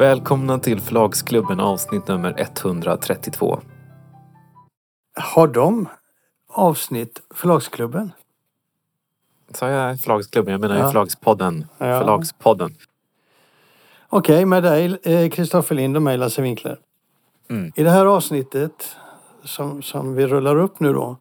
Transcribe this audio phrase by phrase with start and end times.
[0.00, 3.60] Välkomna till Förlagsklubben avsnitt nummer 132.
[5.14, 5.88] Har de
[6.48, 8.12] avsnitt Förlagsklubben?
[9.50, 10.52] Sa jag Förlagsklubben?
[10.52, 10.86] Jag menar Ja.
[10.86, 11.66] Förlagspodden.
[11.78, 11.98] Ja.
[11.98, 12.74] Förlagspodden.
[14.08, 16.78] Okej, med dig eh, Kristoffer Lind och mig Lasse Winkler.
[17.50, 17.72] Mm.
[17.76, 18.96] I det här avsnittet
[19.44, 21.16] som, som vi rullar upp nu då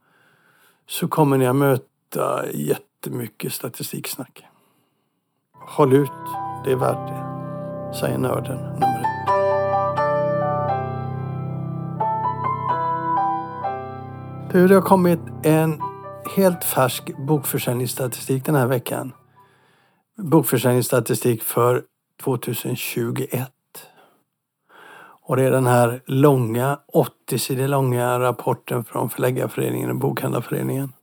[0.87, 4.45] så kommer ni att möta jättemycket statistiksnack.
[5.53, 6.11] Håll ut,
[6.65, 7.28] det är värt det.
[7.93, 9.05] Säger nörden nummer ett.
[14.51, 15.81] Du, det har kommit en
[16.35, 19.13] helt färsk bokförsäljningsstatistik den här veckan.
[20.17, 21.83] Bokförsäljningsstatistik för
[22.23, 23.51] 2021.
[25.21, 30.93] Och det är den här långa, 80 sidor långa rapporten från Förläggarföreningen och Bokhandlarföreningen.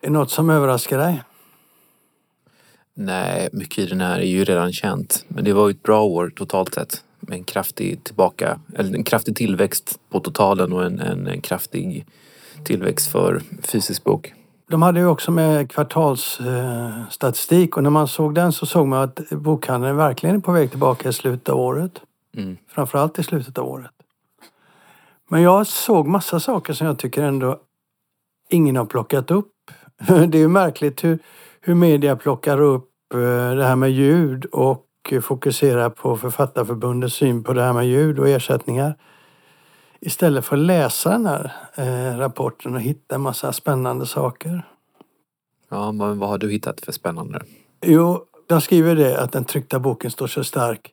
[0.00, 1.22] Är det något som överraskar dig?
[3.00, 5.24] Nej, mycket i den här är ju redan känt.
[5.28, 7.04] Men det var ju ett bra år totalt sett.
[7.20, 12.06] Med en kraftig tillbaka, eller en kraftig tillväxt på totalen och en, en, en kraftig
[12.64, 14.34] tillväxt för fysisk bok.
[14.70, 19.30] De hade ju också med kvartalsstatistik och när man såg den så såg man att
[19.30, 22.00] bokhandeln verkligen är på väg tillbaka i slutet av året.
[22.36, 22.56] Mm.
[22.68, 23.90] Framförallt i slutet av året.
[25.30, 27.60] Men jag såg massa saker som jag tycker ändå
[28.50, 29.52] ingen har plockat upp.
[30.06, 31.18] Det är ju märkligt hur,
[31.60, 33.20] hur media plockar upp eh,
[33.54, 34.84] det här med ljud och
[35.22, 38.96] fokuserar på Författarförbundets syn på det här med ljud och ersättningar.
[40.00, 44.66] Istället för att läsa den här eh, rapporten och hitta en massa spännande saker.
[45.68, 47.40] Ja, men vad har du hittat för spännande?
[47.86, 50.92] Jo, de skriver det att den tryckta boken står så stark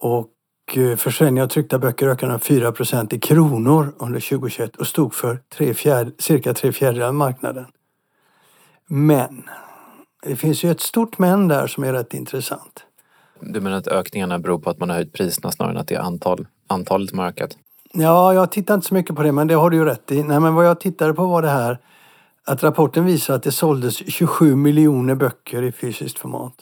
[0.00, 0.30] och
[0.74, 5.40] eh, försäljningen av tryckta böcker ökade med 4% i kronor under 2021 och stod för
[5.56, 7.66] tre fjärde, cirka tre fjärdedelar av marknaden.
[8.86, 9.48] Men
[10.24, 12.84] det finns ju ett stort men där som är rätt intressant.
[13.40, 15.94] Du menar att ökningarna beror på att man har höjt priserna snarare än att det
[15.94, 17.56] är antal, antalet som har ökat?
[17.92, 20.22] Ja, jag tittar inte så mycket på det, men det har du ju rätt i.
[20.22, 21.78] Nej, men vad jag tittade på var det här
[22.44, 26.54] att rapporten visar att det såldes 27 miljoner böcker i fysiskt format.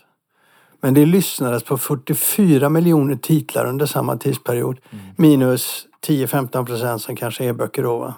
[0.80, 4.78] Men det lyssnades på 44 miljoner titlar under samma tidsperiod.
[5.16, 7.98] Minus 10-15 procent som kanske är böcker då.
[7.98, 8.14] Va?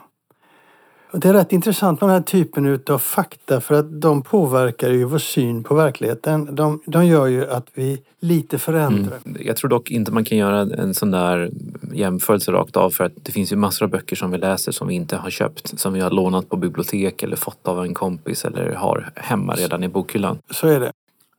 [1.17, 5.05] Det är rätt intressant med den här typen av fakta för att de påverkar ju
[5.05, 6.55] vår syn på verkligheten.
[6.55, 9.19] De, de gör ju att vi lite förändrar.
[9.41, 11.51] Jag tror dock inte man kan göra en sån där
[11.93, 14.89] jämförelse rakt av för att det finns ju massor av böcker som vi läser som
[14.89, 15.79] vi inte har köpt.
[15.79, 19.85] Som vi har lånat på bibliotek eller fått av en kompis eller har hemma redan
[19.85, 20.39] i bokhyllan.
[20.51, 20.93] Så är det.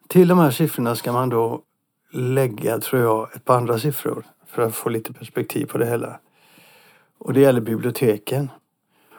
[0.08, 1.62] Till de här siffrorna ska man då
[2.14, 6.19] lägga, tror jag, ett par andra siffror för att få lite perspektiv på det hela.
[7.18, 8.50] Och det gäller biblioteken.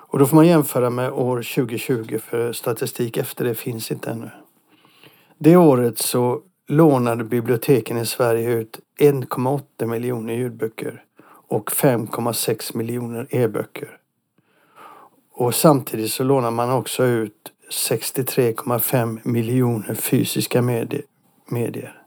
[0.08, 4.30] Och då får man jämföra med år 2020 för statistik efter det finns inte ännu.
[5.38, 11.04] Det året så lånade biblioteken i Sverige ut 1,8 miljoner ljudböcker
[11.48, 13.98] och 5,6 miljoner e-böcker.
[15.32, 20.62] Och samtidigt så lånar man också ut 63,5 miljoner fysiska
[21.46, 22.02] medier.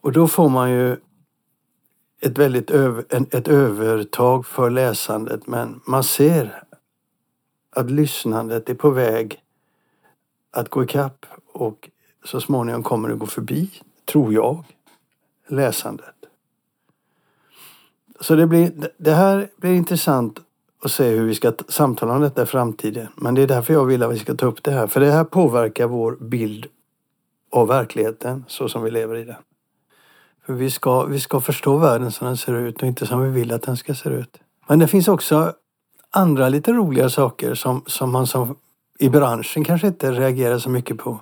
[0.00, 0.96] Och då får man ju
[2.20, 6.62] ett väldigt över, en, ett övertag för läsandet men man ser
[7.70, 9.40] att lyssnandet är på väg
[10.50, 11.90] att gå ikapp och
[12.24, 13.70] så småningom kommer det gå förbi,
[14.04, 14.64] tror jag,
[15.46, 16.14] läsandet.
[18.20, 20.40] Så det, blir, det här blir intressant
[20.82, 23.06] att se hur vi ska samtala om detta i framtiden.
[23.16, 24.86] Men det är därför jag vill att vi ska ta upp det här.
[24.86, 26.66] För det här påverkar vår bild
[27.50, 29.36] av verkligheten så som vi lever i den.
[30.52, 33.52] Vi ska, vi ska förstå världen som den ser ut och inte som vi vill
[33.52, 34.36] att den ska se ut.
[34.68, 35.52] Men det finns också
[36.10, 38.56] andra lite roliga saker som, som man som
[38.98, 41.20] i branschen kanske inte reagerar så mycket på.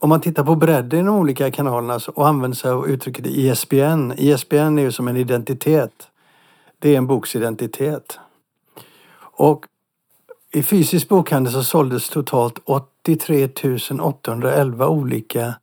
[0.00, 4.12] Om man tittar på bredden i de olika kanalerna och använder sig av uttrycket ISBN.
[4.16, 6.08] ISBN är ju som en identitet.
[6.78, 8.18] Det är en boks identitet.
[9.20, 9.66] Och
[10.52, 13.48] i fysisk bokhandel så såldes totalt 83
[14.00, 15.54] 811 olika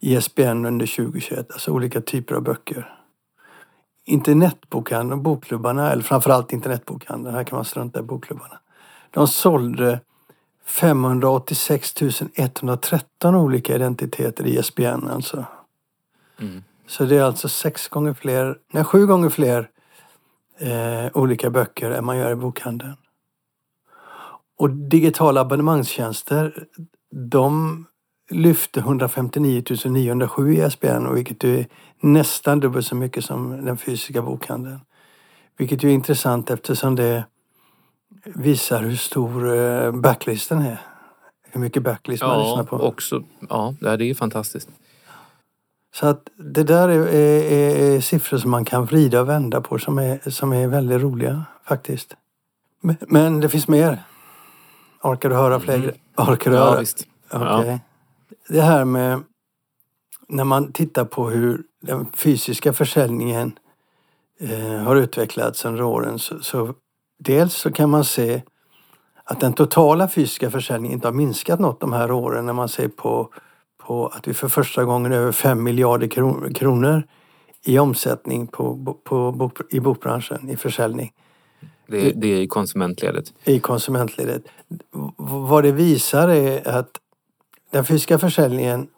[0.00, 2.92] ISBN under 2021, alltså olika typer av böcker.
[4.04, 8.60] Internetbokhandeln och bokklubbarna, eller framförallt internetbokhandeln, här kan man strunta i bokklubbarna.
[9.10, 10.00] De sålde
[10.64, 11.94] 586
[12.34, 15.44] 113 olika identiteter i ISBN alltså.
[16.40, 16.62] Mm.
[16.86, 19.70] Så det är alltså sex gånger fler, nej sju gånger fler
[20.58, 22.96] eh, olika böcker än man gör i bokhandeln.
[24.58, 26.66] Och digitala abonnemangstjänster,
[27.10, 27.86] de
[28.30, 31.66] lyfte 159 907 i ISBN, och vilket är
[32.00, 34.80] nästan dubbelt så mycket som den fysiska bokhandeln.
[35.56, 37.24] Vilket är intressant eftersom det
[38.24, 40.80] visar hur stor eh, backlisten är.
[41.50, 42.76] Hur mycket backlist man lyssnar Ja, på.
[42.86, 43.22] också.
[43.48, 44.68] Ja, det är fantastiskt.
[45.94, 49.78] Så att det där är, är, är siffror som man kan vrida och vända på
[49.78, 52.16] som är, som är väldigt roliga faktiskt.
[52.80, 54.02] Men, men det finns mer.
[55.02, 55.74] Orkar du höra fler?
[55.74, 55.90] Mm.
[56.16, 56.80] Orkar du Ja, höra?
[56.80, 57.06] visst.
[57.30, 57.80] Okej.
[58.48, 59.22] Det här med
[60.28, 63.58] när man tittar på hur den fysiska försäljningen
[64.40, 66.74] eh, har utvecklats under åren så, så
[67.18, 68.42] dels så kan man se
[69.24, 72.88] att den totala fysiska försäljningen inte har minskat något de här åren när man ser
[72.88, 73.32] på,
[73.86, 77.02] på att vi för första gången över 5 miljarder kron- kronor
[77.64, 81.12] i omsättning på, på, bok, i bokbranschen, i försäljning
[81.86, 83.32] Det, det är i konsumentledet.
[83.44, 84.42] i konsumentledet.
[85.16, 86.90] Vad det visar är att
[87.76, 88.88] den fysiska försäljningen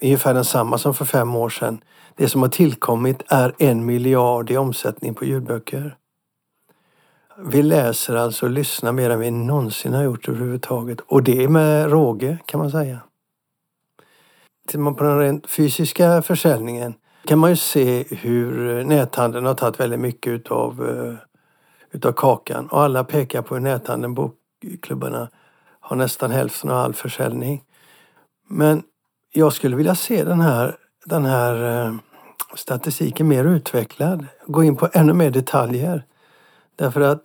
[0.00, 1.84] är ungefär densamma som för fem år sedan.
[2.16, 5.96] Det som har tillkommit är en miljard i omsättning på ljudböcker.
[7.38, 11.00] Vi läser alltså och lyssnar mer än vi någonsin har gjort överhuvudtaget.
[11.00, 12.98] Och det är med råge kan man säga.
[14.66, 16.94] Tittar man på den rent fysiska försäljningen
[17.24, 21.14] kan man ju se hur näthandeln har tagit väldigt mycket utav, eh,
[21.90, 22.66] utav kakan.
[22.66, 25.28] Och alla pekar på hur näthandeln, bokklubbarna,
[25.80, 27.62] har nästan hälften av all försäljning.
[28.54, 28.82] Men
[29.32, 31.94] jag skulle vilja se den här, den här eh,
[32.54, 34.26] statistiken mer utvecklad.
[34.46, 36.04] Gå in på ännu mer detaljer.
[36.76, 37.22] Därför att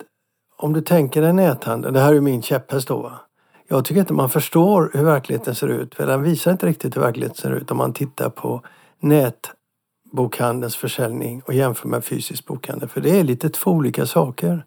[0.56, 3.02] om du tänker dig näthandeln, det här är ju min käpphäst då.
[3.02, 3.20] Va?
[3.68, 5.94] Jag tycker inte man förstår hur verkligheten ser ut.
[5.94, 8.62] För den visar inte riktigt hur verkligheten ser ut om man tittar på
[9.00, 12.88] nätbokhandelns försäljning och jämför med fysisk bokhandel.
[12.88, 14.64] För det är lite två olika saker.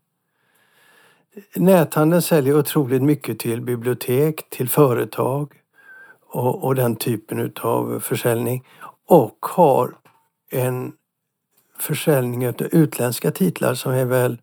[1.55, 5.60] Näthandeln säljer otroligt mycket till bibliotek, till företag
[6.31, 8.63] och, och den typen av försäljning.
[9.07, 9.95] Och har
[10.51, 10.93] en
[11.79, 14.37] försäljning av utländska titlar som är väl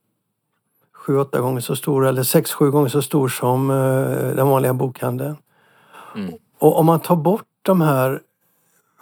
[0.92, 4.74] sju, åtta gånger så stor eller sex, sju gånger så stor som eh, den vanliga
[4.74, 5.36] bokhandeln.
[6.14, 6.34] Mm.
[6.58, 8.20] Och om man tar bort de här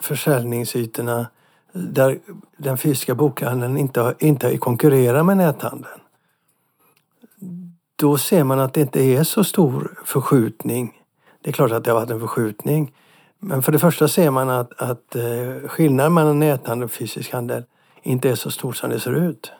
[0.00, 1.26] försäljningsytorna
[1.72, 2.18] där
[2.56, 6.00] den fysiska bokhandeln inte, inte konkurrerar med näthandeln.
[7.96, 10.92] Då ser man att det inte är så stor förskjutning.
[11.46, 12.92] Det är klart att det har varit en förskjutning.
[13.38, 17.62] Men för det första ser man att, att eh, skillnaden mellan näthandel och fysisk handel
[18.02, 19.52] inte är så stor som det ser ut.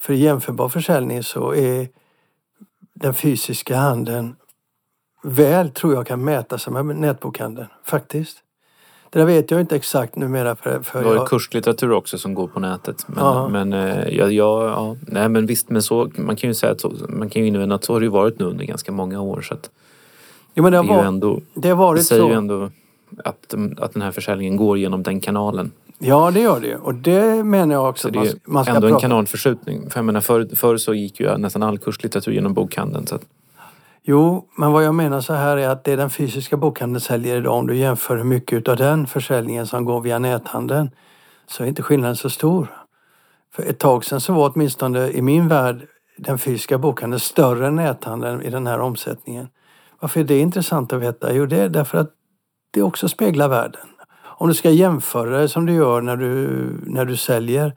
[0.00, 1.88] För i jämförbar försäljning så är
[2.94, 4.36] den fysiska handeln
[5.22, 7.68] väl, tror jag, kan mäta sig med nätbokhandeln.
[7.84, 8.38] Faktiskt.
[9.10, 10.56] Det där vet jag inte exakt numera.
[10.56, 13.08] För, för har ju jag, kurslitteratur också som går på nätet.
[13.08, 13.48] Men, Ja.
[13.48, 16.80] men, eh, ja, ja, ja, nej, men visst, men så, man kan ju säga att
[16.80, 19.20] så, man kan ju invända att så har det ju varit nu under ganska många
[19.20, 19.40] år.
[19.40, 19.70] Så att
[20.56, 22.28] jo, men det, det, har är ju var, ändå, det har det varit säger så.
[22.28, 22.70] ju ändå
[23.24, 25.70] att, att den här försäljningen går genom den kanalen.
[25.98, 26.76] Ja, det gör det.
[26.76, 29.02] Och det menar jag också Så det man, är ska- man ska ändå en prata
[29.02, 29.90] kanalförskjutning.
[29.90, 33.06] För jag menar, förr, förr så gick ju nästan all kurslitteratur genom bokhandeln.
[33.06, 33.22] Så att,
[34.08, 37.54] Jo, men vad jag menar så här är att det den fysiska bokhandeln säljer idag,
[37.58, 40.90] om du jämför hur mycket av den försäljningen som går via näthandeln,
[41.46, 42.66] så är inte skillnaden så stor.
[43.54, 45.86] För ett tag sedan så var åtminstone i min värld
[46.18, 49.48] den fysiska bokhandeln större än näthandeln i den här omsättningen.
[50.06, 51.32] Varför är det intressant att veta?
[51.32, 52.10] Jo, det är därför att
[52.72, 53.86] det också speglar världen.
[54.22, 57.76] Om du ska jämföra det som du gör när du, när du säljer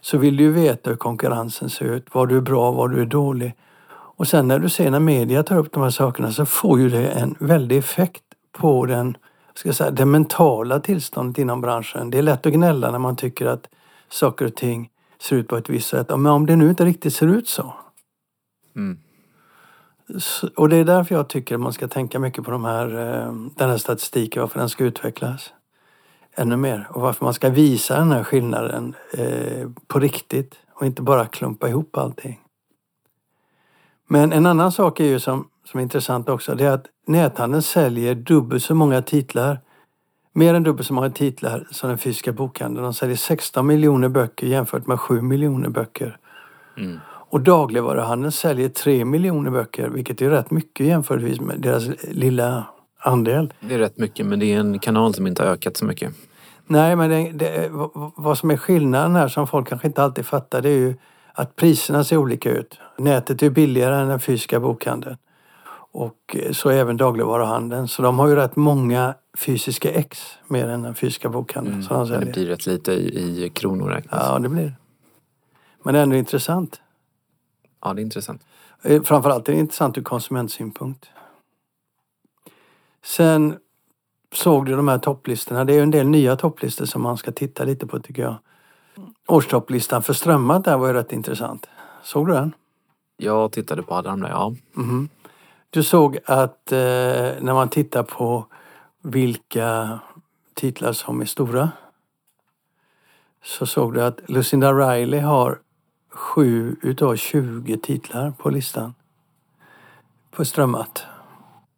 [0.00, 3.00] så vill du ju veta hur konkurrensen ser ut, vad du är bra, vad du
[3.00, 3.54] är dålig.
[3.90, 6.88] Och sen när du ser när media tar upp de här sakerna så får ju
[6.88, 9.16] det en väldig effekt på den,
[9.54, 12.10] ska jag säga, det mentala tillståndet inom branschen.
[12.10, 13.68] Det är lätt att gnälla när man tycker att
[14.08, 14.90] saker och ting
[15.22, 16.08] ser ut på ett visst sätt.
[16.08, 17.74] Men om det nu inte riktigt ser ut så.
[18.76, 18.98] mm.
[20.56, 23.32] Och det är därför jag tycker att man ska tänka mycket på de här, eh,
[23.56, 25.52] den här statistiken, varför den ska utvecklas
[26.34, 26.88] ännu mer.
[26.90, 31.68] Och varför man ska visa den här skillnaden eh, på riktigt och inte bara klumpa
[31.68, 32.40] ihop allting.
[34.08, 37.62] Men en annan sak är ju som, som är intressant också, det är att näthandeln
[37.62, 39.60] säljer dubbelt så många titlar,
[40.32, 42.84] mer än dubbelt så många titlar som den fysiska bokhandeln.
[42.84, 46.18] De säljer 16 miljoner böcker jämfört med 7 miljoner böcker.
[46.76, 47.00] Mm.
[47.30, 52.64] Och dagligvaruhandeln säljer 3 miljoner böcker, vilket är rätt mycket jämförelsevis med deras lilla
[52.98, 53.52] andel.
[53.60, 56.12] Det är rätt mycket men det är en kanal som inte har ökat så mycket.
[56.66, 57.68] Nej, men det, det,
[58.16, 60.94] vad- som är skillnaden här som folk kanske inte alltid fattar det är ju
[61.34, 62.78] att priserna ser olika ut.
[62.98, 65.16] Nätet är billigare än den fysiska bokhandeln.
[65.92, 67.88] Och eh, så även dagligvaruhandeln.
[67.88, 70.18] Så de har ju rätt många fysiska ex
[70.48, 71.74] mer än den fysiska bokhandeln.
[71.74, 71.86] Mm.
[71.86, 72.34] som de Men det säljer.
[72.34, 74.20] blir rätt lite i, i kronor räknat.
[74.28, 74.72] Ja, det blir det.
[75.84, 76.80] Men det är ändå intressant.
[77.80, 78.44] Ja, det är intressant.
[78.82, 81.10] Eh, Framförallt är det intressant ur konsumentsynpunkt.
[83.04, 83.58] Sen
[84.32, 85.64] såg du de här topplistorna.
[85.64, 88.34] Det är ju en del nya topplistor som man ska titta lite på tycker jag.
[89.28, 91.66] Årstopplistan för strömmat där var ju rätt intressant.
[92.02, 92.54] Såg du den?
[93.16, 94.54] Jag tittade på alla de där, ja.
[94.72, 95.08] Mhm.
[95.70, 96.78] Du såg att eh,
[97.40, 98.46] när man tittar på
[99.02, 99.98] vilka
[100.54, 101.70] titlar som är stora
[103.44, 105.58] så såg du att Lucinda Riley har
[106.10, 108.94] sju utav 20 titlar på listan.
[110.30, 111.04] På strömmat.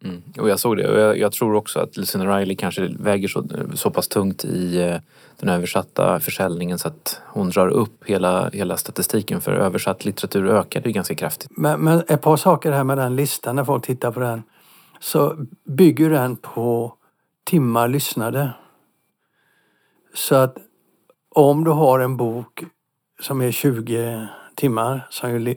[0.03, 0.21] Mm.
[0.37, 3.45] Och jag såg det och jag, jag, tror också att Lucinda Riley kanske väger så,
[3.73, 4.97] så pass tungt i eh,
[5.39, 10.89] den översatta försäljningen så att hon drar upp hela, hela statistiken för översatt litteratur ökade
[10.89, 11.49] ju ganska kraftigt.
[11.57, 14.43] Men, men ett par saker här med den listan när folk tittar på den.
[14.99, 16.93] Så bygger den på
[17.43, 18.53] timmar lyssnade.
[20.13, 20.57] Så att
[21.29, 22.63] om du har en bok
[23.19, 25.55] som är 20 timmar, som ju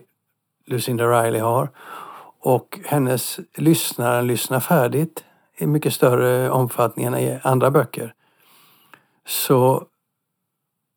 [0.67, 1.69] Lucinda Riley har,
[2.41, 5.25] och hennes lyssnare lyssnar färdigt
[5.59, 8.15] i mycket större omfattning än i andra böcker,
[9.27, 9.87] så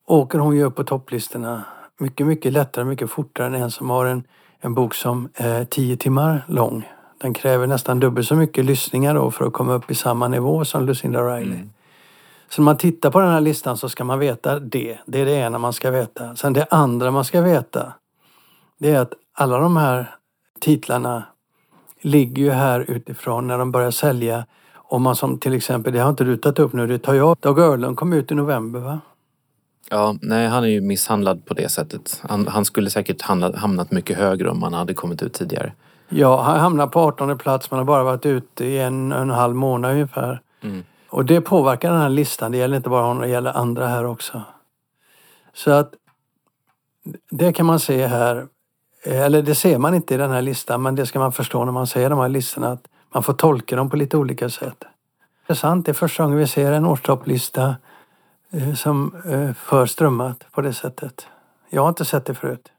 [0.07, 1.63] åker hon ju upp på topplistorna
[1.99, 4.23] mycket, mycket lättare, mycket fortare än en som har en,
[4.59, 6.87] en bok som är 10 timmar lång.
[7.17, 10.65] Den kräver nästan dubbelt så mycket lyssningar då för att komma upp i samma nivå
[10.65, 11.55] som Lucinda Riley.
[11.55, 11.69] Mm.
[12.49, 14.97] Så när man tittar på den här listan så ska man veta det.
[15.05, 16.35] Det är det ena man ska veta.
[16.35, 17.93] Sen det andra man ska veta
[18.79, 20.15] det är att alla de här
[20.59, 21.23] titlarna
[22.01, 24.45] ligger ju här utifrån när de börjar sälja.
[24.73, 27.37] Om man som till exempel, det har inte du tagit upp nu, det tar jag.
[27.39, 28.99] Dag Öhrlund kom ut i november va?
[29.89, 32.21] Ja, nej han är ju misshandlad på det sättet.
[32.29, 35.73] Han, han skulle säkert hamnat, hamnat mycket högre om han hade kommit ut tidigare.
[36.09, 39.55] Ja, han hamnar på 18 plats men har bara varit ute i en en halv
[39.55, 40.41] månad ungefär.
[40.61, 40.83] Mm.
[41.09, 42.51] Och det påverkar den här listan.
[42.51, 44.41] Det gäller inte bara honom, det gäller andra här också.
[45.53, 45.93] Så att
[47.31, 48.47] det kan man se här.
[49.03, 51.71] Eller det ser man inte i den här listan men det ska man förstå när
[51.71, 52.71] man ser de här listorna.
[52.71, 54.83] Att man får tolka dem på lite olika sätt.
[55.47, 57.75] Det är sant, det är första gången vi ser en årstopplista
[58.51, 61.27] eh, som eh, för strömmat på det sättet.
[61.69, 62.71] Jag har inte sett det förut.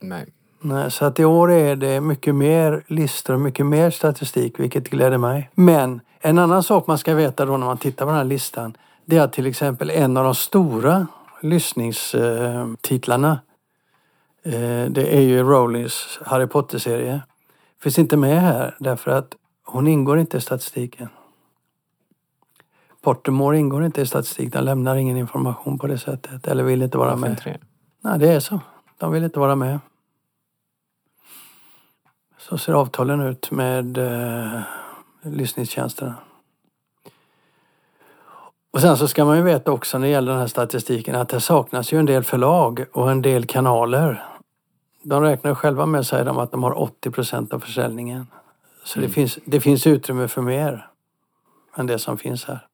[0.00, 0.32] Nej.
[0.60, 4.90] Nej, så att i år är det mycket mer listor och mycket mer statistik, vilket
[4.90, 5.50] gläder mig.
[5.54, 8.76] Men en annan sak man ska veta då när man tittar på den här listan,
[9.04, 11.06] det är att till exempel en av de stora
[11.40, 13.40] lyssningstitlarna,
[14.42, 17.22] eh, det är ju Rowlings Harry Potter-serie.
[17.80, 21.08] Finns inte med här därför att hon ingår inte i statistiken.
[23.02, 24.52] Pottermore ingår inte i statistik.
[24.52, 26.46] Den lämnar ingen information på det sättet.
[26.46, 27.30] Eller vill inte vara med.
[27.30, 27.58] Inte
[28.00, 28.60] Nej, det är så.
[28.98, 29.78] De vill inte vara med.
[32.38, 34.60] Så ser avtalen ut med eh,
[35.22, 36.14] lyssningstjänsterna.
[38.70, 41.28] Och sen så ska man ju veta också när det gäller den här statistiken att
[41.28, 44.24] det saknas ju en del förlag och en del kanaler.
[45.02, 48.26] De räknar själva med, säger de, att de har 80 procent av försäljningen.
[48.84, 49.08] Så mm.
[49.08, 50.88] det, finns, det finns utrymme för mer
[51.76, 52.66] än det som finns här.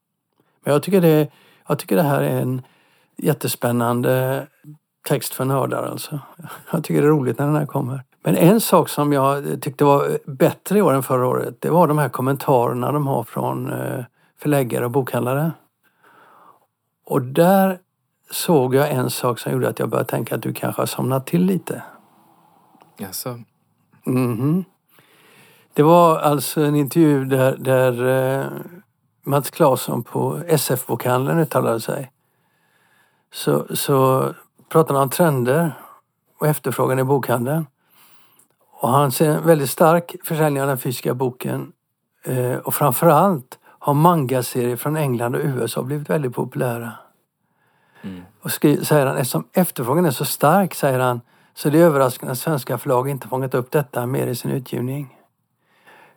[0.64, 1.28] Men jag tycker det,
[1.68, 2.62] jag tycker det här är en
[3.16, 4.46] jättespännande
[5.08, 6.20] text för nördar alltså.
[6.72, 8.04] Jag tycker det är roligt när den här kommer.
[8.28, 11.86] Men en sak som jag tyckte var bättre i år än förra året, det var
[11.86, 14.04] de här kommentarerna de har från eh,
[14.38, 15.52] förläggare och bokhandlare.
[17.06, 17.78] Och där
[18.30, 21.26] såg jag en sak som gjorde att jag började tänka att du kanske har somnat
[21.26, 21.82] till lite.
[22.98, 23.28] Jaså?
[24.06, 24.64] Mm -hmm.
[25.74, 28.46] Det var alltså en intervju där, där eh,
[29.24, 32.12] Mats Claesson på SF-bokhandeln uttalade sig.
[33.32, 34.28] Så, så
[34.68, 35.72] pratade han om trender
[36.38, 37.66] och efterfrågan i bokhandeln.
[38.80, 41.72] Och han ser en väldigt stark försäljning av den fysiska boken.
[42.24, 46.92] Eh, och framförallt har mangaserier från England och USA blivit väldigt populära.
[48.02, 48.22] Mm.
[48.40, 51.20] Och skri, säger han, eftersom efterfrågan är så stark, säger han,
[51.54, 55.14] så det är överraskande att svenska förlag inte fångat upp detta mer i sin utgivning.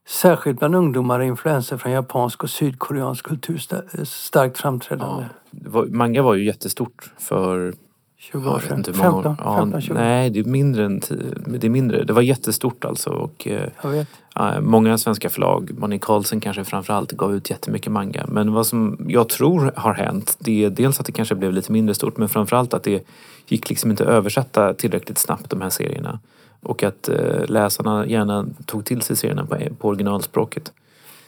[0.08, 3.58] Särskilt bland ungdomar och influenser från japansk och sydkoreansk kultur
[4.06, 5.26] starkt framträdande.
[5.52, 7.74] Ja, manga var ju jättestort för
[8.22, 8.84] 20 år sedan?
[8.84, 9.94] 15, 15, 20.
[9.94, 11.02] Nej, det är mindre än
[11.46, 12.04] det är mindre.
[12.04, 13.10] Det var jättestort alltså.
[13.10, 18.26] Och, eh, många svenska förlag, Bonnie Carlsen kanske framförallt, gav ut jättemycket manga.
[18.28, 21.72] Men vad som jag tror har hänt, det är dels att det kanske blev lite
[21.72, 23.08] mindre stort men framförallt att det
[23.48, 26.20] gick liksom inte att översätta tillräckligt snabbt de här serierna.
[26.62, 30.72] Och att eh, läsarna gärna tog till sig serierna på, på originalspråket.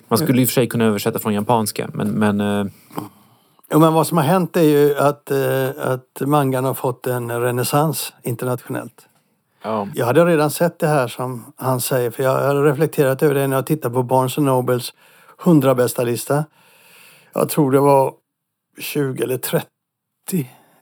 [0.07, 2.65] Man skulle i och för sig kunna översätta från japanska men, men eh,
[3.73, 7.41] Jo, men vad som har hänt är ju att, eh, att mangan har fått en
[7.41, 9.07] renässans internationellt.
[9.61, 9.87] Ja.
[9.95, 13.47] Jag hade redan sett det här som han säger, för jag har reflekterat över det
[13.47, 14.93] när jag tittar på Barnes Nobles
[15.43, 16.45] 100 bästa lista.
[17.33, 18.13] Jag tror det var
[18.77, 19.67] 20 eller 30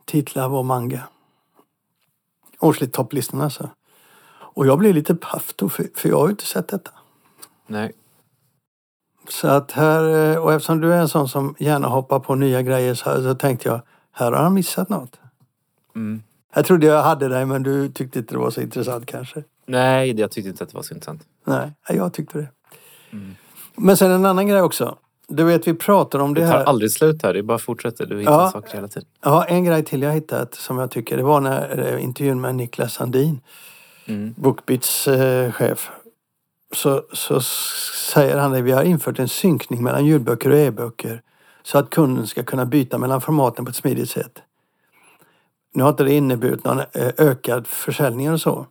[0.05, 1.01] titlar var manga.
[2.59, 3.69] Årsligt topplistan alltså.
[4.31, 6.91] Och jag blev lite paff då, för, för jag har ju inte sett detta.
[7.67, 7.93] Nej.
[9.29, 12.61] Så att här, eh, och eftersom du är en sån som gärna hoppar på nya
[12.61, 15.19] grejer så, så tänkte jag, här har han missat något.
[15.95, 16.23] Mm.
[16.53, 19.43] Jag trodde jag hade dig men du tyckte inte det var så intressant kanske?
[19.65, 21.21] Nej, jag tyckte inte att det var så intressant.
[21.45, 22.47] Nej, jag tyckte det.
[23.11, 23.35] Mm.
[23.75, 24.97] Men sen en annan grej också.
[25.27, 26.63] Du vet, vi pratar om det Det tar här.
[26.65, 28.05] aldrig slut här, det bara fortsätter.
[28.05, 28.51] Du hittar Ja.
[28.51, 29.07] saker hela tiden.
[29.23, 32.55] Ja, en grej till jag hittat som jag tycker, det var när eh, intervjun med
[32.55, 33.41] Niklas Sandin,
[34.05, 34.33] Mm.
[34.37, 35.91] Bookbeats eh, chef.
[36.73, 37.41] Så, så
[38.13, 41.21] säger han att vi har infört en synkning mellan ljudböcker och e-böcker
[41.63, 44.41] så att kunden ska kunna byta mellan formaten på ett smidigt sätt.
[45.73, 48.67] Nu har inte det inneburit någon eh, ökad försäljning och så.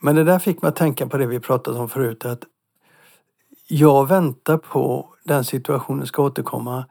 [0.00, 2.42] Men det där fick mig att tänka på det vi pratade om förut att
[3.68, 6.84] jag väntar på den situationen ska återkomma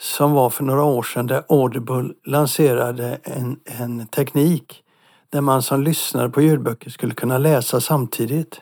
[0.00, 4.82] som var för några år sedan där Audible lanserade en, en teknik
[5.30, 8.60] där man som lyssnare på ljudböcker skulle kunna läsa samtidigt.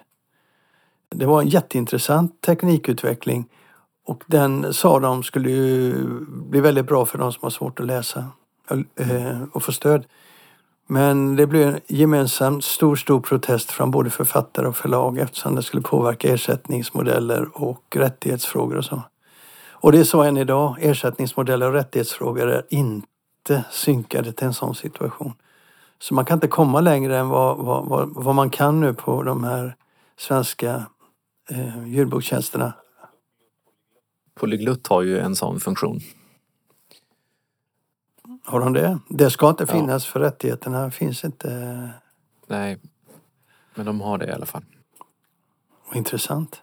[1.15, 3.49] Det var en jätteintressant teknikutveckling
[4.07, 5.95] och den sa de skulle ju
[6.29, 8.25] bli väldigt bra för de som har svårt att läsa
[8.97, 10.05] eh, och få stöd.
[10.87, 15.63] Men det blev en gemensam stor, stor protest från både författare och förlag eftersom det
[15.63, 19.03] skulle påverka ersättningsmodeller och rättighetsfrågor och så.
[19.71, 20.77] Och det är så än idag.
[20.81, 25.33] Ersättningsmodeller och rättighetsfrågor är inte synkade till en sån situation.
[25.99, 29.23] Så man kan inte komma längre än vad, vad, vad, vad man kan nu på
[29.23, 29.77] de här
[30.17, 30.87] svenska
[31.51, 32.73] eh, ljudbokstjänsterna.
[34.35, 36.01] Polyglutt har ju en sån funktion.
[38.45, 38.99] Har de det?
[39.09, 39.73] Det ska inte Ja.
[39.75, 41.91] finnas för rättigheterna finns inte.
[42.47, 42.79] Nej,
[43.75, 44.63] men de har det i alla fall.
[45.95, 46.63] Intressant.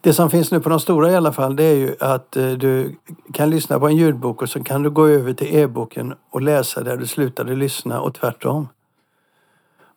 [0.00, 2.50] Det som finns nu på de stora i alla fall det är ju att eh,
[2.50, 2.96] du
[3.32, 6.82] kan lyssna på en ljudbok och så kan du gå över till e-boken och läsa
[6.82, 8.68] där du slutade lyssna och tvärtom.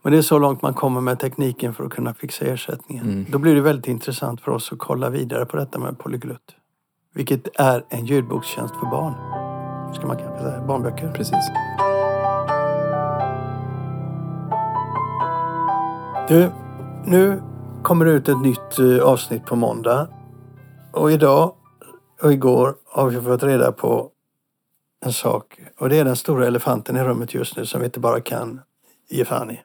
[0.02, 3.06] Men det är så långt man kommer med tekniken för att kunna fixa ersättningen.
[3.06, 3.26] Mm.
[3.30, 6.56] Då blir det väldigt intressant för oss att kolla vidare på detta med polyglutt.
[7.14, 9.14] Vilket är en ljudbokstjänst för barn.
[9.96, 10.62] Ska man kanske säga.
[10.68, 11.12] Barnböcker.
[11.12, 11.50] Precis.
[16.28, 16.52] Du,
[17.06, 17.42] nu
[17.84, 20.08] kommer det ut ett nytt eh, avsnitt på måndag.
[20.94, 21.54] Och idag
[22.22, 24.10] och igår har vi fått reda på
[25.06, 25.60] en sak.
[25.80, 28.62] Och det är den stora elefanten i rummet just nu som vi inte bara kan
[29.10, 29.62] ge fan i.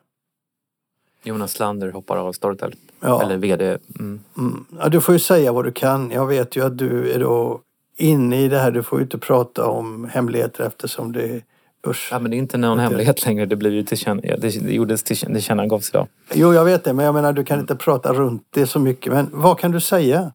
[1.25, 2.75] Jonas Lander hoppar av Storytel.
[3.01, 3.79] Ja, Eller VD.
[3.99, 4.21] Mm.
[4.39, 4.65] mm.
[4.79, 6.11] ja, du får ju säga vad du kan.
[6.11, 7.61] Jag vet ju att du är då
[7.97, 8.71] inne i det här.
[8.71, 11.43] Du får ju inte prata om hemligheter eftersom det är
[11.83, 12.09] börs.
[12.11, 12.83] Ja, men det är inte någon Okej.
[12.83, 13.47] hemlighet längre.
[13.47, 14.21] Det, blir ju tillkänn...
[14.21, 15.17] det, det gjordes till...
[15.17, 16.09] det tillkännagavs idag.
[16.35, 16.93] Jo, jag vet det.
[16.93, 19.13] Men jag menar, du kan inte prata runt det så mycket.
[19.13, 20.33] Men vad kan du säga?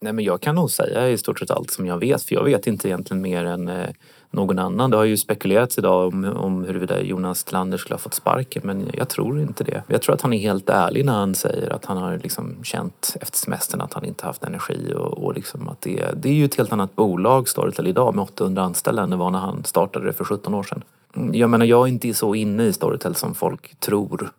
[0.00, 2.22] Nej, men jag kan nog säga i stort sett allt som jag vet.
[2.22, 3.88] För jag vet inte egentligen mer än eh,
[4.30, 4.90] någon annan.
[4.90, 8.62] Det har ju spekulerats idag om, om huruvida Jonas Lander skulle ha fått sparken.
[8.64, 9.82] Men jag tror inte det.
[9.86, 13.16] Jag tror att han är helt ärlig när han säger att han har liksom känt
[13.20, 14.94] efter semestern att han inte haft energi.
[14.96, 18.22] Och, och liksom att det, det är ju ett helt annat bolag Storytel idag med
[18.22, 20.84] 800 anställda än det var när han startade det för 17 år sedan.
[21.16, 24.30] Mm, jag menar, jag är inte så inne i Storytel som folk tror.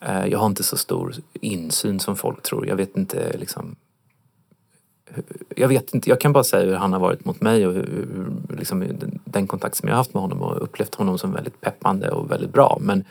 [0.00, 2.66] Eh, jag har inte så stor insyn som folk tror.
[2.66, 3.76] Jag vet inte liksom
[5.56, 8.06] jag vet inte, jag kan bara säga hur han har varit mot mig och hur,
[8.14, 8.84] hur, liksom,
[9.24, 12.30] den- kontakt som jag har haft med honom och upplevt honom som väldigt peppande och
[12.30, 12.78] väldigt bra.
[12.80, 13.04] Men,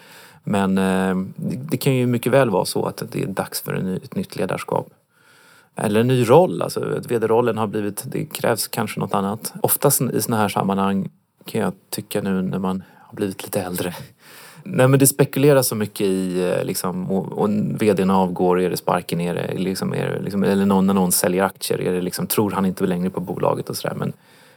[0.43, 3.73] men eh, det, det kan ju mycket väl vara så att det är dags för
[3.73, 4.89] en ny, ett nytt ledarskap.
[5.75, 9.53] Eller en ny roll, alltså vd-rollen har blivit, det krävs kanske något annat.
[9.62, 11.10] Oftast i sådana här sammanhang
[11.45, 13.93] kan jag tycka nu när man har blivit lite äldre.
[14.69, 17.49] Nej men det spekuleras så mycket i eh, liksom, och, och
[17.82, 21.12] vdn avgår, är det sparken, är det liksom, är det liksom, eller någon, när någon
[21.12, 23.95] säljer aktier, är det liksom, tror han inte längre på bolaget och sådär.
[23.95, 24.13] Men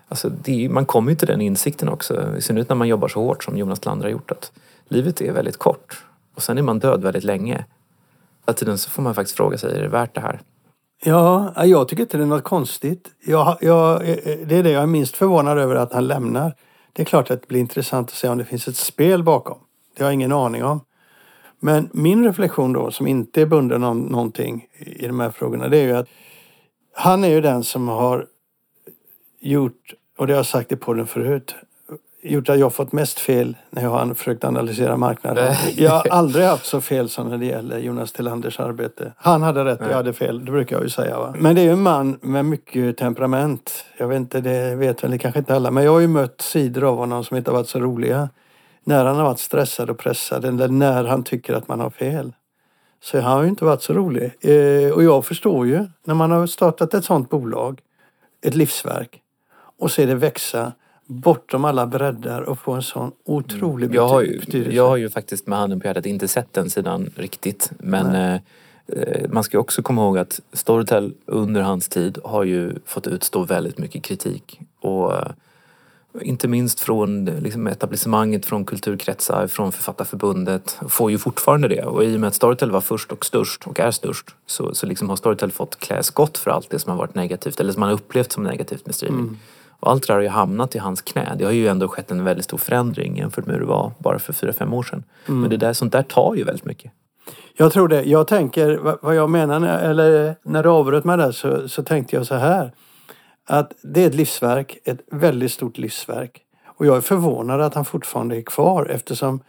[0.08, 3.20] alltså, det man kommer ju till den insikten också, i synnerhet när man jobbar så
[3.20, 4.52] hårt som Jonas Lander har gjort, att
[4.88, 7.64] livet är väldigt kort och sen är man död väldigt länge.
[8.46, 10.40] Hela tiden så får man faktiskt fråga sig, är det värt det här?
[11.04, 13.08] Ja, jag tycker inte det är något konstigt.
[13.26, 14.00] Jag, jag,
[14.46, 16.54] det är det jag är minst förvånad över att han lämnar.
[16.92, 19.58] Det är klart att det blir intressant att se om det finns ett spel bakom.
[20.00, 20.80] Det har jag ingen aning om.
[21.58, 25.78] Men min reflektion då, som inte är bunden av någonting i de här frågorna, det
[25.78, 26.08] är ju att
[26.94, 28.26] han är ju den som har
[29.40, 31.54] gjort, och det har jag sagt i podden förut,
[32.22, 35.54] gjort att jag fått mest fel när jag har försökt analysera marknaden.
[35.76, 39.12] Jag har aldrig haft så fel som när det gäller Jonas Tillanders arbete.
[39.16, 40.44] Han hade rätt, jag hade fel.
[40.44, 41.18] Det brukar jag ju säga.
[41.18, 41.34] Va?
[41.38, 43.84] Men det är ju en man med mycket temperament.
[43.98, 45.70] Jag vet inte, det vet väl kanske inte alla.
[45.70, 48.28] Men jag har ju mött sidor av honom som inte har varit så roliga.
[48.84, 52.32] När han har varit stressad och pressad eller när han tycker att man har fel.
[53.02, 54.32] Så han har ju inte varit så rolig.
[54.40, 57.80] Eh, och jag förstår ju, när man har startat ett sånt bolag,
[58.42, 59.20] ett livsverk,
[59.78, 60.72] och ser det växa
[61.06, 63.96] bortom alla breddar och få en sån otrolig Mm.
[63.96, 64.76] Jag har, ju, betydelse.
[64.76, 67.72] jag har ju faktiskt med handen på hjärtat inte sett den sidan riktigt.
[67.78, 68.40] Men eh,
[68.86, 73.44] eh, man ska också komma ihåg att Storytel under hans tid har ju fått utstå
[73.44, 74.60] väldigt mycket kritik.
[74.80, 75.28] Och eh,
[76.20, 80.78] inte minst från liksom, etablissemanget, från kulturkretsar, från Författarförbundet.
[80.88, 81.82] Får ju fortfarande det.
[81.82, 84.86] Och i och med att Storytel var först och störst och är störst så, så
[84.86, 87.80] liksom har Storytel fått klä skott för allt det som har varit negativt eller som
[87.80, 89.20] man har upplevt som negativt med streaming.
[89.20, 89.38] Mm.
[89.80, 91.34] Och allt det där har ju hamnat i hans knä.
[91.38, 94.18] Det har ju ändå skett en väldigt stor förändring jämfört med hur det var bara
[94.18, 95.04] för fyra fem år sedan.
[95.28, 95.40] Mm.
[95.40, 96.92] Men det där, sånt där tar ju väldigt mycket.
[97.56, 98.02] Jag tror det.
[98.02, 102.26] Jag tänker, vad jag menar, eller när du avbröt mig där så, så tänkte jag
[102.26, 102.72] så här.
[103.50, 106.40] Att det är ett livsverk, ett väldigt stort livsverk.
[106.66, 109.40] Och jag är förvånad att han fortfarande är kvar eftersom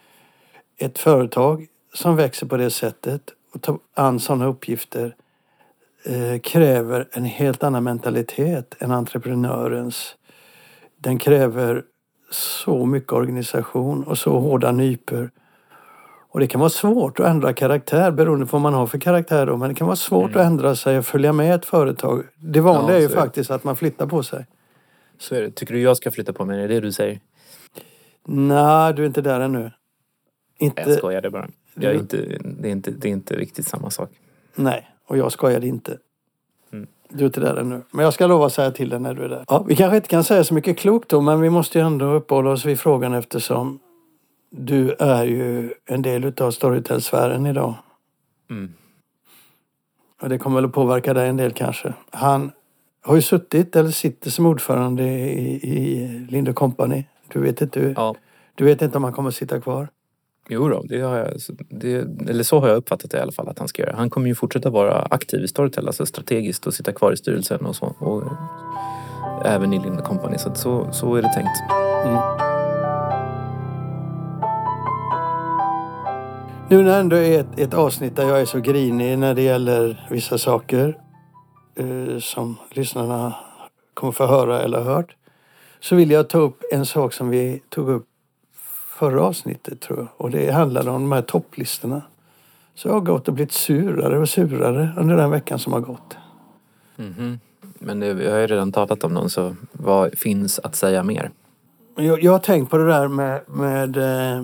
[0.78, 3.22] ett företag som växer på det sättet
[3.54, 5.16] och tar an sådana uppgifter
[6.06, 10.16] eh, kräver en helt annan mentalitet än entreprenörens.
[10.98, 11.84] Den kräver
[12.32, 15.30] så mycket organisation och så hårda nyper
[16.32, 19.46] och det kan vara svårt att ändra karaktär beroende på vad man har för karaktär
[19.46, 19.58] då.
[19.58, 20.42] Men det kan vara svårt mm.
[20.42, 22.24] att ändra sig och följa med ett företag.
[22.40, 24.46] Det vanliga ja, är ju faktiskt är att man flyttar på sig.
[25.20, 25.52] Så är det.
[25.52, 26.64] Tycker du jag ska flytta på mig?
[26.64, 27.20] Är det det du säger?
[28.28, 29.72] Nej, du är inte där ännu.
[30.60, 30.82] Inte...
[30.82, 31.48] Jag skojade bara.
[31.74, 34.10] Jag är inte, det, är inte, det är inte riktigt samma sak.
[34.56, 35.98] Nej, och jag skojade inte.
[36.74, 36.88] Mm.
[37.10, 37.82] Du är inte där ännu.
[37.92, 39.46] Men jag ska lova att säga till dig när du är där.
[39.48, 42.06] Ja, vi kanske inte kan säga så mycket klokt då, men vi måste ju ändå
[42.06, 43.80] uppehålla oss vid frågan eftersom
[44.52, 47.76] du är ju en del utav Storytel-sfären idag.
[48.50, 48.74] Mm.
[50.22, 51.94] Och det kommer väl att påverka dig en del kanske.
[52.10, 52.52] Han
[53.02, 57.04] har ju suttit eller sitter som ordförande i, i Linde Company.
[57.28, 58.16] Du vet inte, ja.
[58.56, 59.88] du vet inte om han kommer att sitta kvar?
[60.50, 61.28] Jo då, det har jag,
[61.70, 61.94] det,
[62.30, 63.96] eller så har jag uppfattat det i alla fall att han ska göra.
[63.96, 67.66] Han kommer ju fortsätta vara aktiv i Storytel, alltså strategiskt och sitta kvar i styrelsen
[67.66, 67.86] och så.
[67.86, 68.24] Och
[69.46, 71.62] även i Linde Company, så, så, så är det tänkt.
[72.06, 72.41] Mm.
[76.72, 79.42] Nu när det ändå är ett, ett avsnitt där jag är så grinig när det
[79.42, 80.98] gäller vissa saker
[81.76, 83.36] eh, som lyssnarna
[83.94, 85.16] kommer få höra eller hört.
[85.80, 88.06] Så vill jag ta upp en sak som vi tog upp
[89.00, 90.08] förra avsnittet tror jag.
[90.18, 92.02] Och det handlade om de här topplistorna.
[92.76, 96.18] Så jag har gått och blivit surare och surare under den veckan som har gått.
[96.98, 97.40] Mm -hmm.
[97.80, 101.32] Men det, jag har ju redan talat om dem så vad finns att säga mer?
[101.96, 104.44] Jag, jag har tänkt på det där med, med eh,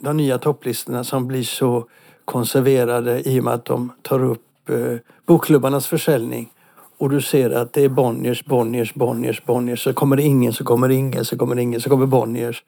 [0.00, 1.88] de nya topplistorna som blir så
[2.24, 6.52] konserverade i och med att de tar upp eh, bokklubbarnas försäljning.
[6.98, 9.82] Och du ser att det är Bonniers, Bonniers, Bonniers, Bonniers.
[9.82, 12.64] Så kommer det ingen, så kommer det ingen, så kommer det ingen, så kommer Bonniers.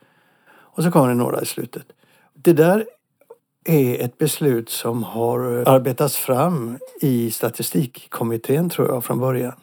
[0.51, 1.85] Och så kommer det några i slutet.
[2.35, 2.85] Det där
[3.65, 9.55] är ett beslut som har arbetats fram i statistikkommittén tror jag från början.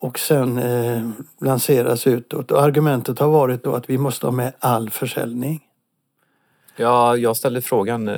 [0.00, 2.50] Och sen eh, lanseras utåt.
[2.50, 5.60] Och argumentet har varit då att vi måste ha med all försäljning.
[6.80, 8.16] Ja, jag ställde frågan eh,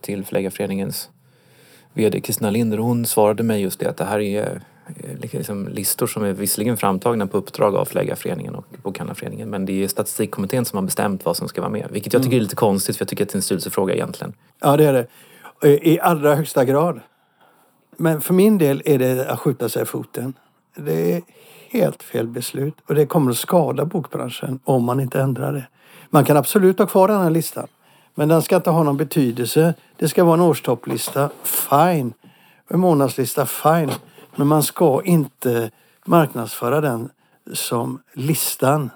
[0.00, 1.10] till Förläggarföreningens
[1.92, 5.68] VD Kristina Linder och hon svarade mig just det att det här är eh, liksom
[5.68, 10.64] listor som är visserligen framtagna på uppdrag av Förläggarföreningen och Bokhandlarföreningen men det är statistikkommittén
[10.64, 11.88] som har bestämt vad som ska vara med.
[11.90, 14.32] Vilket jag tycker är lite konstigt för jag tycker att det är en styrelsefråga egentligen.
[14.60, 15.06] Ja det är det.
[15.88, 17.00] I allra högsta grad.
[17.96, 20.34] Men för min del är det att skjuta sig i foten.
[20.76, 21.22] Det är
[21.70, 25.66] helt fel beslut och det kommer att skada bokbranschen om man inte ändrar det.
[26.10, 27.68] Man kan absolut ha kvar den här listan.
[28.14, 29.74] Men den ska inte ha någon betydelse.
[29.96, 32.12] Det ska vara en årstopplista, fine.
[32.68, 33.90] En månadslista, fine.
[34.36, 35.70] Men man ska inte
[36.04, 37.10] marknadsföra den
[37.52, 38.90] som listan.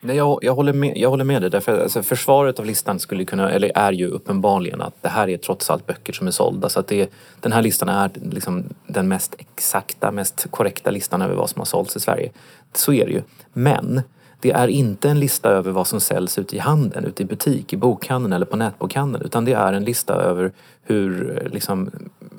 [0.00, 1.50] Nej, jag, jag, håller med, jag håller med dig.
[1.50, 5.36] Därför, alltså, försvaret av listan skulle kunna, eller är ju uppenbarligen att det här är
[5.36, 6.68] trots allt böcker som är sålda.
[6.68, 11.34] Så att det, den här listan är liksom den mest exakta, mest korrekta listan över
[11.34, 12.32] vad som har sålts i Sverige.
[12.74, 13.22] Så är det ju.
[13.52, 14.02] Men
[14.40, 17.72] det är inte en lista över vad som säljs ute i handeln, ute i butik,
[17.72, 19.24] i bokhandeln eller på nätbokhandeln.
[19.24, 21.90] Utan det är en lista över hur liksom,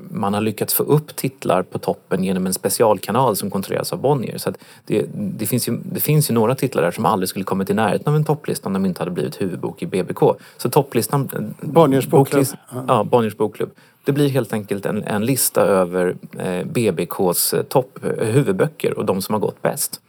[0.10, 4.38] man har lyckats få upp titlar på toppen genom en specialkanal som kontrolleras av Bonnier.
[4.38, 4.54] Så
[4.86, 7.74] det, det, finns ju, det finns ju några titlar där som aldrig skulle kommit i
[7.74, 10.20] närheten av en topplista om de inte hade blivit huvudbok i BBK.
[10.58, 11.54] Så topplistan...
[11.62, 12.46] Bonniers bokklubb.
[12.88, 13.72] Ja, Bonniers bokklubb.
[14.06, 19.22] Det blir helt enkelt en, en lista över eh, BBKs topp, eh, huvudböcker och de
[19.22, 20.02] som har gått bäst.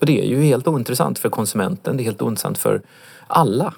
[0.00, 2.82] Och det är ju helt ointressant för konsumenten, det är helt ointressant för
[3.26, 3.74] alla.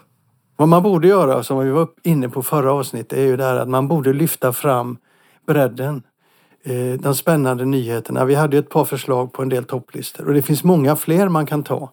[0.57, 3.57] Vad man borde göra, som vi var inne på förra avsnittet, är ju det här
[3.57, 4.99] att man borde lyfta fram
[5.47, 6.03] bredden.
[6.63, 8.25] Eh, de spännande nyheterna.
[8.25, 11.29] Vi hade ju ett par förslag på en del topplistor och det finns många fler
[11.29, 11.93] man kan ta.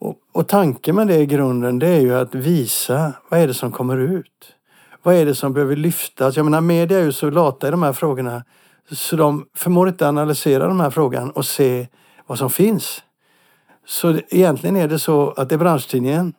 [0.00, 3.54] Och, och tanken med det i grunden det är ju att visa vad är det
[3.54, 4.54] som kommer ut.
[5.02, 6.36] Vad är det som behöver lyftas?
[6.36, 8.44] Jag menar media är ju så lata i de här frågorna
[8.92, 11.88] så de förmår inte analysera de här frågan och se
[12.26, 13.02] vad som finns.
[13.90, 16.32] Så egentligen är det så att det är branschtidningen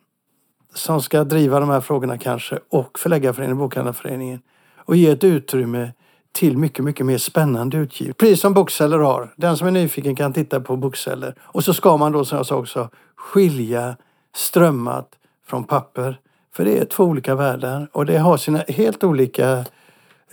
[0.74, 4.40] som ska driva de här frågorna kanske och Förläggarföreningen, Bokhandlarföreningen
[4.76, 5.92] och ge ett utrymme
[6.32, 8.14] till mycket, mycket mer spännande utgivning.
[8.14, 9.34] Precis som bokceller har.
[9.36, 11.34] Den som är nyfiken kan titta på bokceller.
[11.40, 13.96] Och så ska man då, som jag sa också, skilja
[14.34, 15.08] strömmat
[15.46, 16.20] från papper.
[16.54, 19.64] För det är två olika världar och det har sina helt olika,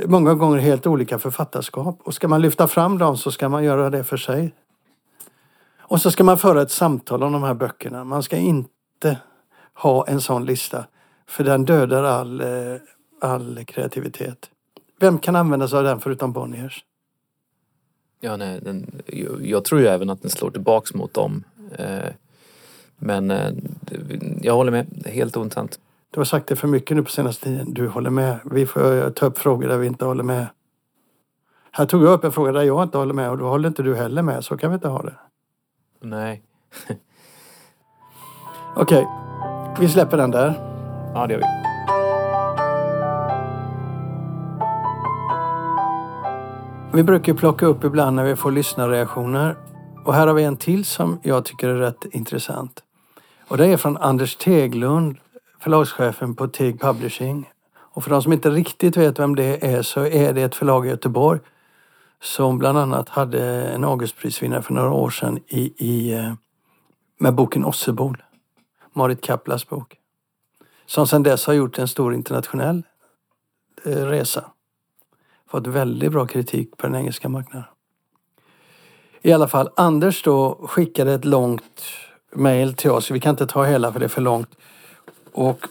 [0.06, 2.00] många gånger helt olika författarskap.
[2.04, 4.54] Och ska man lyfta fram dem så ska man göra det för sig.
[5.90, 8.04] Och så ska man föra ett samtal om de här böckerna.
[8.04, 9.18] Man ska inte
[9.74, 10.86] ha en sån lista.
[11.28, 12.48] För den dödar all, eh,
[13.22, 14.50] all kreativitet.
[15.00, 16.86] Vem kan använda sig av den förutom Bonniers?
[18.20, 19.02] Ja, nej, den,
[19.42, 21.44] jag tror ju även att den slår tillbaks mot dem.
[21.78, 22.10] Eh,
[22.98, 23.54] men eh,
[24.42, 25.80] jag håller med, helt ointressant.
[26.12, 27.74] Du har sagt det för mycket nu på senaste tiden.
[27.74, 28.40] Du håller med.
[28.52, 30.48] Vi får ta upp frågor där vi inte håller med.
[31.72, 33.84] Här tog jag upp en fråga där jag inte håller med och då håller inte
[33.84, 34.46] du heller med.
[34.46, 35.16] Så kan vi inte ha det.
[36.02, 36.42] Nej.
[38.76, 39.08] Okej,
[39.80, 40.54] vi släpper den där.
[41.14, 41.46] Ja, det gör vi.
[46.94, 49.56] Vi brukar plocka upp ibland när vi får lyssnarreaktioner.
[50.06, 52.84] Och här har vi en till som jag tycker är rätt intressant.
[53.48, 55.18] Och det är från Anders Teglund,
[55.60, 57.50] förlagschefen på Teg Publishing.
[57.94, 60.86] Och för de som inte riktigt vet vem det är så är det ett förlag
[60.86, 61.40] i Göteborg
[62.22, 66.34] som bland annat hade en Augustprisvinnare för några år sedan i, i, eh,
[67.20, 68.24] med boken Ossebol.
[68.94, 69.98] Marit Kaplas bok.
[70.86, 72.84] Som sedan dess har gjort en stor internationell
[73.86, 74.46] eh, resa.
[75.50, 77.68] Fått väldigt bra kritik på den engelska marknaden.
[79.22, 81.84] I alla fall, Anders då skickade ett långt
[82.32, 83.12] mejl till oss.
[83.12, 84.50] Vi kan inte ta hela för det är för långt.
[85.32, 85.66] Och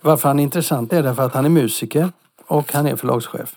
[0.00, 2.12] varför han är intressant är därför att han är musiker
[2.46, 3.56] och han är förlagschef.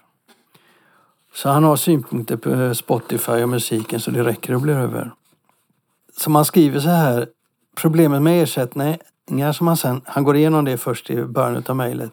[1.35, 5.11] Så han har synpunkter på eh, Spotify och musiken så det räcker och blir över.
[6.17, 7.27] Så man skriver så här.
[7.75, 12.11] Problemet med ersättningar som han sen, han går igenom det först i början av mejlet.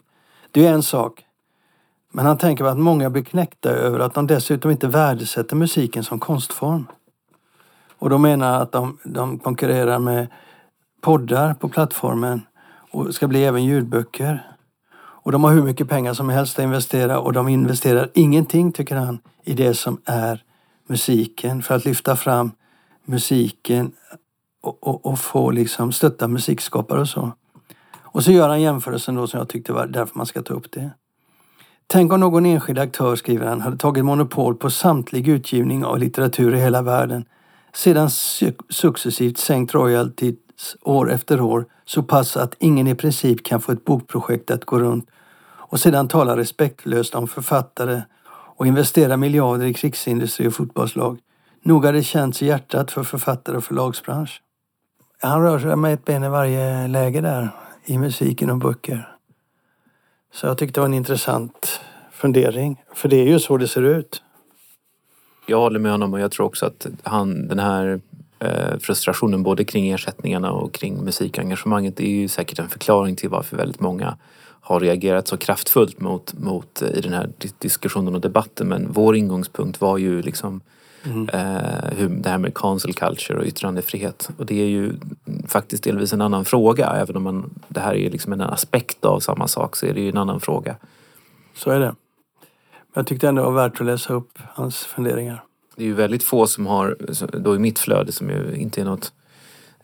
[0.51, 1.25] Det är en sak.
[2.13, 6.05] Men han tänker på att många blir knäckta över att de dessutom inte värdesätter musiken
[6.05, 6.87] som konstform.
[7.99, 10.27] Och de menar att de, de konkurrerar med
[11.01, 12.43] poddar på plattformen
[12.91, 14.52] och ska bli även ljudböcker.
[15.23, 18.97] Och de har hur mycket pengar som helst att investera och de investerar ingenting, tycker
[18.97, 20.43] han, i det som är
[20.87, 22.51] musiken för att lyfta fram
[23.05, 23.93] musiken
[24.63, 27.33] och, och, och få liksom stötta musikskapare och så.
[28.01, 30.73] Och så gör han jämförelsen då som jag tyckte var därför man ska ta upp
[30.73, 30.91] det.
[31.87, 36.55] Tänk om någon enskild aktör, skriver han, hade tagit monopol på samtlig utgivning av litteratur
[36.55, 37.25] i hela världen.
[37.75, 38.11] Sedan
[38.71, 39.75] successivt sänkt
[40.63, 44.65] royalties år efter år så pass att ingen i princip kan få ett bokprojekt att
[44.65, 45.09] gå runt
[45.71, 48.03] och sedan tala respektlöst om författare
[48.59, 51.19] och investera miljarder i krigsindustri och fotbollslag.
[51.65, 54.43] Nog har det känts i hjärtat för författare och förlagsbransch.
[55.23, 57.51] Han rör sig med ett ben i varje läge där,
[57.87, 59.09] i musiken och böcker.
[60.33, 61.81] Så jag tyckte det var en intressant
[62.13, 62.83] fundering.
[62.95, 64.23] För det är ju så det ser ut.
[65.47, 68.01] Jag håller med honom och jag tror också att han, den här
[68.81, 73.81] frustrationen både kring ersättningarna och kring musikengagemanget är ju säkert en förklaring till varför väldigt
[73.81, 74.17] många
[74.63, 78.69] har reagerat så kraftfullt mot, mot eh, i den här diskussionen och debatten.
[78.69, 80.61] Men vår ingångspunkt var ju liksom
[81.05, 81.29] mm.
[81.29, 84.31] eh, hur, det här med cancel culture och yttrandefrihet.
[84.39, 84.93] Och det är ju
[85.49, 86.87] faktiskt delvis en annan fråga.
[86.87, 90.01] Även om man, det här är liksom en aspekt av samma sak så är det
[90.01, 90.77] ju en annan fråga.
[91.55, 91.95] Så är det.
[92.95, 95.45] Men jag tyckte ändå det var värt att läsa upp hans funderingar.
[95.77, 96.97] Det är ju väldigt få som har,
[97.39, 99.13] då i mitt flöde som ju inte är något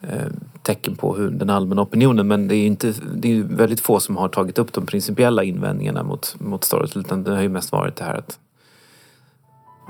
[0.01, 0.27] eh,
[0.61, 3.99] tecken på hur den allmänna opinionen men det är ju inte, det är väldigt få
[3.99, 7.71] som har tagit upp de principiella invändningarna mot, mot Storytel utan det har ju mest
[7.71, 8.39] varit det här att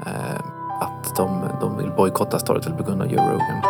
[0.05, 0.41] eh,
[0.79, 3.62] att de, de vill bojkotta Storytel på grund av Joe Rogan.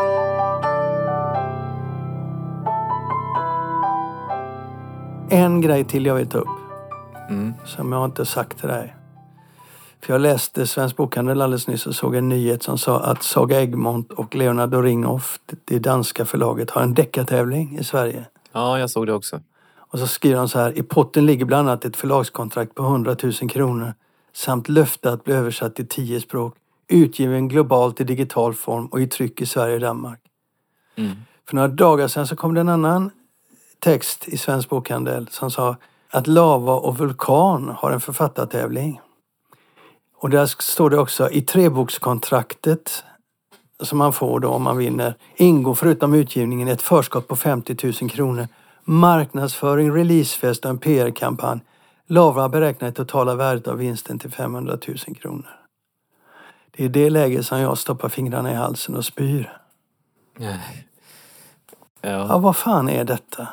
[5.29, 6.47] En grej till jag vill ta upp.
[7.29, 7.53] Mm.
[7.65, 8.95] Som jag inte sagt till dig.
[10.01, 13.62] För jag läste Svensk Bokhandel alldeles nyss och såg en nyhet som sa att Saga
[13.62, 18.25] Egmont och Leonardo Ringhoff, det danska förlaget, har en deckartävling i Sverige.
[18.51, 19.41] Ja, jag såg det också.
[19.77, 23.15] Och så skriver de så här, i potten ligger bland annat ett förlagskontrakt på 100
[23.23, 23.93] 000 kronor
[24.33, 26.55] samt löfte att bli översatt till tio språk,
[26.88, 30.19] utgiven globalt i digital form och i tryck i Sverige och Danmark.
[30.95, 31.12] Mm.
[31.47, 33.12] För några dagar sedan så kom det en annan
[33.79, 35.75] text i Svensk Bokhandel som sa
[36.09, 39.01] att Lava och Vulkan har en författartävling.
[40.21, 43.03] Och där står det också i trebokskontraktet
[43.84, 48.10] som man får då om man vinner ingår förutom utgivningen ett förskott på 50 000
[48.10, 48.47] kronor,
[48.84, 51.60] marknadsföring, releasefest och en PR-kampanj.
[52.08, 55.49] Lavra beräknar det totala värdet av vinsten till 500 000 kronor.
[56.71, 59.58] Det är det läget som jag stoppar fingrarna i halsen och spyr.
[60.38, 60.53] Ja.
[62.01, 63.47] Ja, vad fan är detta?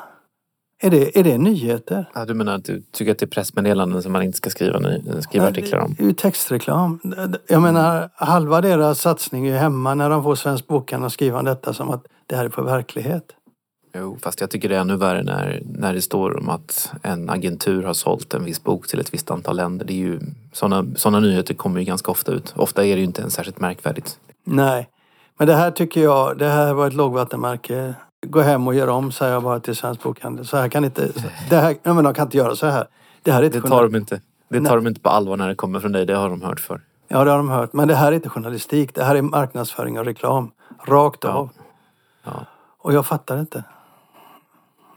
[0.79, 2.09] Är det, är det nyheter?
[2.13, 4.79] Ja, du menar att du tycker att det är pressmeddelanden som man inte ska skriva,
[5.21, 5.95] skriva Nej, artiklar om?
[5.97, 6.99] Det är ju textreklam.
[7.47, 11.45] Jag menar, halva deras satsning är ju hemma när de får Svensk Bokhandel skriva om
[11.45, 13.23] detta som att det här är på verklighet.
[13.95, 17.29] Jo, fast jag tycker det är ännu värre när, när det står om att en
[17.29, 19.85] agentur har sålt en viss bok till ett visst antal länder.
[19.85, 20.19] Det är ju,
[20.53, 22.53] sådana, sådana nyheter kommer ju ganska ofta ut.
[22.55, 24.19] Ofta är det ju inte ens särskilt märkvärdigt.
[24.43, 24.89] Nej,
[25.37, 27.93] men det här tycker jag, det här var ett lågvattenmärke.
[28.29, 30.45] Gå hem och gör om, säger jag bara till Svensk Bokhandel.
[30.45, 31.11] Så här kan inte,
[31.49, 32.87] det här, nej, men de kan inte göra så här.
[33.21, 35.47] Det här är inte Det tar de inte, det tar de inte på allvar när
[35.47, 36.81] det kommer från dig, det har de hört för.
[37.07, 37.73] Ja, det har de hört.
[37.73, 38.95] Men det här är inte journalistik.
[38.95, 40.51] Det här är marknadsföring och reklam.
[40.85, 41.29] Rakt Ja.
[41.29, 41.49] av.
[42.23, 42.45] Ja.
[42.77, 43.63] Och jag fattar inte.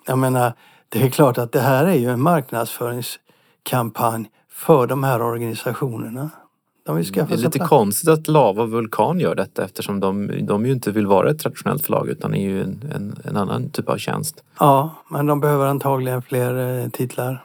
[0.06, 0.52] Jag menar,
[0.88, 6.30] det är klart att det här är ju en marknadsföringskampanj för de här organisationerna.
[6.86, 7.68] De vill skaffa Det är lite plats.
[7.68, 11.38] konstigt att Lava och Vulkan gör detta eftersom de, de ju inte vill vara ett
[11.38, 14.44] traditionellt förlag utan är ju en, en, en annan typ av tjänst.
[14.58, 17.44] Ja, men de behöver antagligen fler eh, titlar.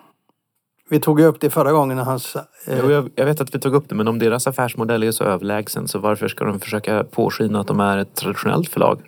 [0.90, 2.36] Vi tog ju upp det förra gången när hans...
[2.36, 5.12] Eh, Jo, jag, jag vet att vi tog upp det men om deras affärsmodell är
[5.12, 9.02] så överlägsen så varför ska de försöka påskina att de är ett traditionellt förlag?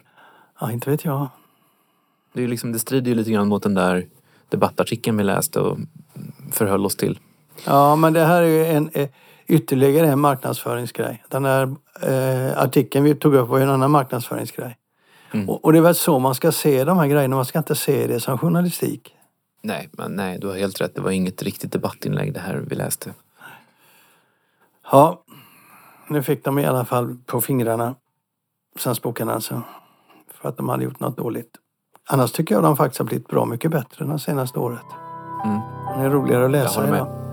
[0.60, 1.28] ja, inte vet jag.
[2.34, 4.06] Det, är liksom, det strider ju lite grann mot den där
[4.50, 5.78] debattartikeln vi läste och
[6.52, 7.20] förhöll oss till.
[7.66, 9.10] Ja, men det här är ju en, eh,
[9.48, 11.24] ytterligare en marknadsföringsgrej.
[11.28, 14.78] Den här eh, artikeln vi tog upp var ju en annan marknadsföringsgrej.
[15.32, 15.50] Mm.
[15.50, 17.36] Och, och det är väl så man ska se de här grejerna.
[17.36, 19.14] Man ska inte se det som journalistik.
[19.62, 20.96] Nej, men nej, du har helt rätt.
[20.96, 23.14] Det var inget riktigt debattinlägg det här vi läste.
[24.92, 25.24] Ja,
[26.08, 27.96] nu fick de i alla fall på fingrarna,
[28.80, 29.62] Svenskboken alltså,
[30.34, 31.52] för att de hade gjort något dåligt.
[32.10, 34.86] Annars tycker jag de faktiskt har blivit bra mycket bättre det senaste året.
[35.46, 35.60] Mm.
[35.98, 37.27] Det är roligare att läsa idag.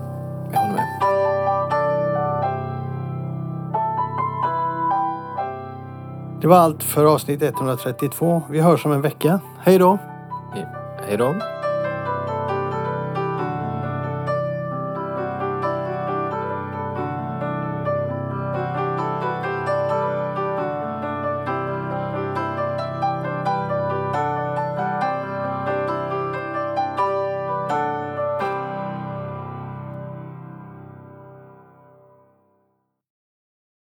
[6.45, 8.41] Det var allt för avsnitt 132.
[8.49, 9.39] Vi hörs om en vecka.
[9.59, 9.97] Hej då!
[11.07, 11.35] Hej då.